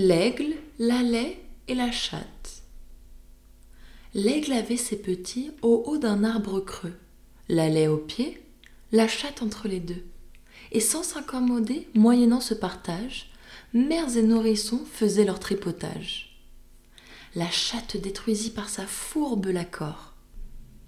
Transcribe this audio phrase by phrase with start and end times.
[0.00, 1.00] L'aigle, la
[1.66, 2.62] et la chatte.
[4.14, 6.94] L'aigle avait ses petits au haut d'un arbre creux,
[7.48, 8.40] la laie au pied,
[8.92, 10.04] la chatte entre les deux.
[10.70, 13.32] Et sans s'accommoder, moyennant ce partage,
[13.74, 16.38] mères et nourrissons faisaient leur tripotage.
[17.34, 20.14] La chatte détruisit par sa fourbe l'accord.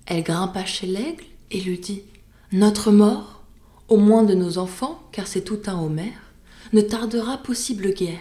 [0.06, 2.04] Elle grimpa chez l'aigle et lui dit
[2.52, 3.42] Notre mort,
[3.88, 6.32] au moins de nos enfants, car c'est tout un Homère,
[6.72, 8.20] ne tardera possible guère.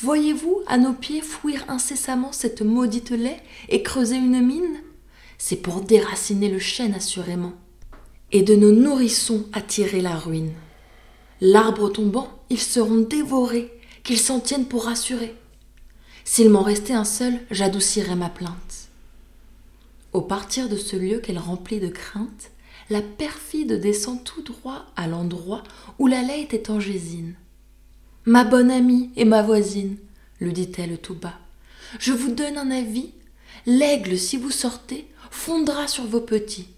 [0.00, 4.78] Voyez-vous à nos pieds fouir incessamment cette maudite lait et creuser une mine?
[5.38, 7.54] C'est pour déraciner le chêne assurément,
[8.30, 10.52] et de nos nourrissons attirer la ruine.
[11.40, 13.72] L'arbre tombant, ils seront dévorés,
[14.04, 15.34] qu'ils s'en tiennent pour rassurer.
[16.24, 18.90] S'il m'en restait un seul, j'adoucirais ma plainte.
[20.12, 22.52] Au partir de ce lieu qu'elle remplit de crainte,
[22.88, 25.64] la perfide descend tout droit à l'endroit
[25.98, 27.34] où la lait était en gésine.
[28.28, 29.96] Ma bonne amie et ma voisine,
[30.38, 31.38] lui dit-elle tout bas,
[31.98, 33.14] je vous donne un avis.
[33.64, 36.68] L'aigle, si vous sortez, fondra sur vos petits.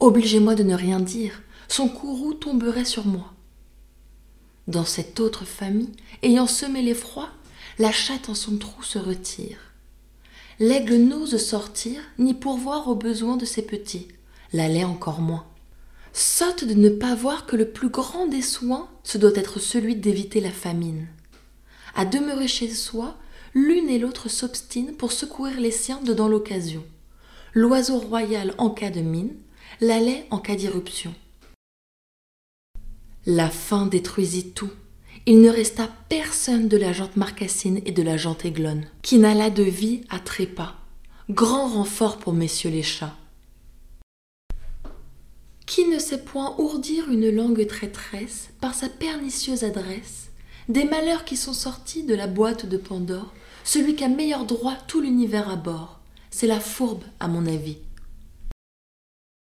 [0.00, 3.34] Obligez-moi de ne rien dire, son courroux tomberait sur moi.
[4.66, 7.28] Dans cette autre famille, ayant semé l'effroi,
[7.78, 9.58] la chatte en son trou se retire.
[10.58, 14.08] L'aigle n'ose sortir ni pourvoir aux besoins de ses petits,
[14.54, 15.44] la lait encore moins
[16.14, 19.96] sotte de ne pas voir que le plus grand des soins, ce doit être celui
[19.96, 21.08] d'éviter la famine.
[21.94, 23.16] À demeurer chez soi,
[23.52, 26.84] l'une et l'autre s'obstinent pour secourir les siens dedans l'occasion.
[27.52, 29.34] L'oiseau royal en cas de mine,
[29.80, 31.12] la lait en cas d'irruption.
[33.26, 34.70] La faim détruisit tout.
[35.26, 39.50] Il ne resta personne de la jante marcassine et de la jante aiglonne, qui n'alla
[39.50, 40.74] de vie à trépas.
[41.30, 43.16] Grand renfort pour messieurs les chats.
[45.66, 50.28] Qui ne sait point ourdir une langue traîtresse par sa pernicieuse adresse?
[50.68, 53.32] Des malheurs qui sont sortis de la boîte de Pandore,
[53.64, 56.00] celui qu'a meilleur droit tout l'univers à.
[56.30, 57.78] C'est la fourbe, à mon avis.